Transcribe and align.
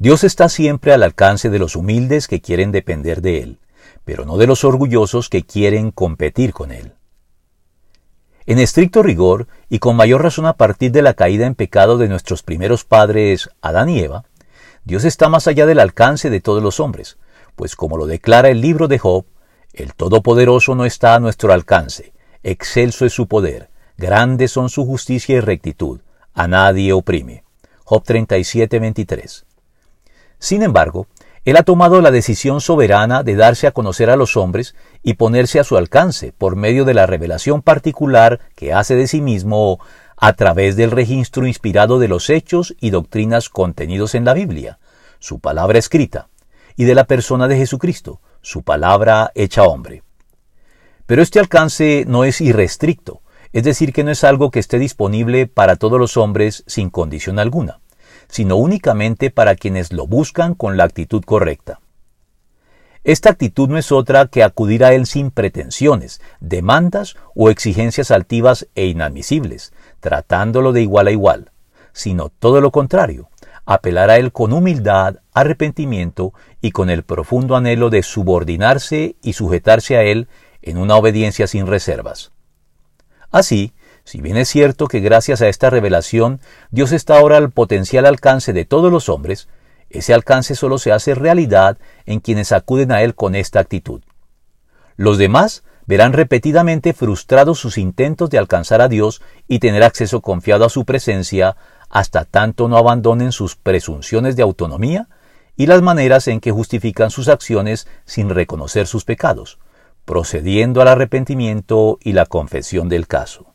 Dios 0.00 0.24
está 0.24 0.48
siempre 0.48 0.94
al 0.94 1.02
alcance 1.02 1.50
de 1.50 1.58
los 1.58 1.76
humildes 1.76 2.26
que 2.26 2.40
quieren 2.40 2.72
depender 2.72 3.20
de 3.20 3.42
Él, 3.42 3.58
pero 4.06 4.24
no 4.24 4.38
de 4.38 4.46
los 4.46 4.64
orgullosos 4.64 5.28
que 5.28 5.42
quieren 5.42 5.90
competir 5.90 6.54
con 6.54 6.72
Él. 6.72 6.94
En 8.46 8.58
estricto 8.58 9.02
rigor, 9.02 9.46
y 9.68 9.78
con 9.78 9.96
mayor 9.96 10.22
razón 10.22 10.46
a 10.46 10.54
partir 10.54 10.90
de 10.90 11.02
la 11.02 11.12
caída 11.12 11.44
en 11.44 11.54
pecado 11.54 11.98
de 11.98 12.08
nuestros 12.08 12.42
primeros 12.42 12.86
padres, 12.86 13.50
Adán 13.60 13.90
y 13.90 14.00
Eva, 14.00 14.24
Dios 14.84 15.04
está 15.04 15.28
más 15.28 15.46
allá 15.46 15.66
del 15.66 15.78
alcance 15.78 16.30
de 16.30 16.40
todos 16.40 16.62
los 16.62 16.80
hombres, 16.80 17.18
pues 17.54 17.76
como 17.76 17.98
lo 17.98 18.06
declara 18.06 18.48
el 18.48 18.62
libro 18.62 18.88
de 18.88 18.98
Job, 18.98 19.26
el 19.74 19.92
Todopoderoso 19.92 20.74
no 20.74 20.86
está 20.86 21.14
a 21.14 21.20
nuestro 21.20 21.52
alcance, 21.52 22.14
excelso 22.42 23.04
es 23.04 23.12
su 23.12 23.28
poder, 23.28 23.68
grandes 23.98 24.50
son 24.50 24.70
su 24.70 24.86
justicia 24.86 25.36
y 25.36 25.40
rectitud, 25.40 26.00
a 26.32 26.48
nadie 26.48 26.94
oprime. 26.94 27.44
Job 27.84 28.02
37, 28.02 28.78
23. 28.78 29.44
Sin 30.40 30.62
embargo, 30.62 31.06
él 31.44 31.56
ha 31.58 31.62
tomado 31.62 32.00
la 32.00 32.10
decisión 32.10 32.62
soberana 32.62 33.22
de 33.22 33.36
darse 33.36 33.66
a 33.66 33.72
conocer 33.72 34.08
a 34.08 34.16
los 34.16 34.38
hombres 34.38 34.74
y 35.02 35.14
ponerse 35.14 35.60
a 35.60 35.64
su 35.64 35.76
alcance 35.76 36.32
por 36.32 36.56
medio 36.56 36.86
de 36.86 36.94
la 36.94 37.06
revelación 37.06 37.60
particular 37.60 38.40
que 38.56 38.72
hace 38.72 38.96
de 38.96 39.06
sí 39.06 39.20
mismo 39.20 39.78
a 40.16 40.32
través 40.32 40.76
del 40.76 40.90
registro 40.90 41.46
inspirado 41.46 41.98
de 41.98 42.08
los 42.08 42.30
hechos 42.30 42.74
y 42.80 42.88
doctrinas 42.88 43.50
contenidos 43.50 44.14
en 44.14 44.24
la 44.24 44.32
Biblia, 44.32 44.78
su 45.18 45.40
palabra 45.40 45.78
escrita, 45.78 46.28
y 46.74 46.84
de 46.84 46.94
la 46.94 47.04
persona 47.04 47.46
de 47.46 47.56
Jesucristo, 47.56 48.20
su 48.40 48.62
palabra 48.62 49.32
hecha 49.34 49.64
hombre. 49.64 50.02
Pero 51.04 51.20
este 51.20 51.38
alcance 51.38 52.04
no 52.06 52.24
es 52.24 52.40
irrestricto, 52.40 53.20
es 53.52 53.64
decir, 53.64 53.92
que 53.92 54.04
no 54.04 54.10
es 54.10 54.24
algo 54.24 54.50
que 54.50 54.60
esté 54.60 54.78
disponible 54.78 55.46
para 55.46 55.76
todos 55.76 55.98
los 55.98 56.16
hombres 56.16 56.64
sin 56.66 56.88
condición 56.88 57.38
alguna 57.38 57.80
sino 58.30 58.56
únicamente 58.56 59.30
para 59.30 59.56
quienes 59.56 59.92
lo 59.92 60.06
buscan 60.06 60.54
con 60.54 60.76
la 60.76 60.84
actitud 60.84 61.22
correcta. 61.24 61.80
Esta 63.02 63.30
actitud 63.30 63.68
no 63.68 63.78
es 63.78 63.92
otra 63.92 64.26
que 64.26 64.42
acudir 64.42 64.84
a 64.84 64.92
Él 64.92 65.06
sin 65.06 65.30
pretensiones, 65.30 66.20
demandas 66.40 67.16
o 67.34 67.48
exigencias 67.48 68.10
altivas 68.10 68.68
e 68.74 68.86
inadmisibles, 68.86 69.72
tratándolo 70.00 70.72
de 70.72 70.82
igual 70.82 71.06
a 71.06 71.10
igual, 71.10 71.50
sino 71.92 72.28
todo 72.28 72.60
lo 72.60 72.70
contrario, 72.70 73.30
apelar 73.64 74.10
a 74.10 74.16
Él 74.16 74.32
con 74.32 74.52
humildad, 74.52 75.16
arrepentimiento 75.32 76.34
y 76.60 76.72
con 76.72 76.90
el 76.90 77.02
profundo 77.02 77.56
anhelo 77.56 77.88
de 77.88 78.02
subordinarse 78.02 79.16
y 79.22 79.32
sujetarse 79.32 79.96
a 79.96 80.02
Él 80.02 80.28
en 80.60 80.76
una 80.76 80.96
obediencia 80.96 81.46
sin 81.46 81.66
reservas. 81.66 82.32
Así, 83.30 83.72
si 84.04 84.20
bien 84.20 84.36
es 84.36 84.48
cierto 84.48 84.86
que 84.86 85.00
gracias 85.00 85.42
a 85.42 85.48
esta 85.48 85.70
revelación 85.70 86.40
Dios 86.70 86.92
está 86.92 87.18
ahora 87.18 87.36
al 87.36 87.50
potencial 87.50 88.06
alcance 88.06 88.52
de 88.52 88.64
todos 88.64 88.90
los 88.90 89.08
hombres, 89.08 89.48
ese 89.90 90.14
alcance 90.14 90.54
solo 90.54 90.78
se 90.78 90.92
hace 90.92 91.14
realidad 91.14 91.78
en 92.06 92.20
quienes 92.20 92.52
acuden 92.52 92.92
a 92.92 93.02
Él 93.02 93.14
con 93.14 93.34
esta 93.34 93.60
actitud. 93.60 94.02
Los 94.96 95.18
demás 95.18 95.64
verán 95.86 96.12
repetidamente 96.12 96.92
frustrados 96.92 97.58
sus 97.58 97.76
intentos 97.76 98.30
de 98.30 98.38
alcanzar 98.38 98.80
a 98.80 98.88
Dios 98.88 99.20
y 99.48 99.58
tener 99.58 99.82
acceso 99.82 100.20
confiado 100.20 100.64
a 100.64 100.68
su 100.68 100.84
presencia 100.84 101.56
hasta 101.88 102.24
tanto 102.24 102.68
no 102.68 102.76
abandonen 102.76 103.32
sus 103.32 103.56
presunciones 103.56 104.36
de 104.36 104.42
autonomía 104.42 105.08
y 105.56 105.66
las 105.66 105.82
maneras 105.82 106.28
en 106.28 106.40
que 106.40 106.52
justifican 106.52 107.10
sus 107.10 107.28
acciones 107.28 107.88
sin 108.04 108.30
reconocer 108.30 108.86
sus 108.86 109.04
pecados, 109.04 109.58
procediendo 110.04 110.80
al 110.80 110.88
arrepentimiento 110.88 111.98
y 112.02 112.12
la 112.12 112.24
confesión 112.24 112.88
del 112.88 113.08
caso. 113.08 113.49